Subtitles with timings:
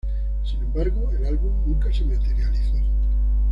[0.43, 2.73] Sin embargo, el álbum nunca se materializó.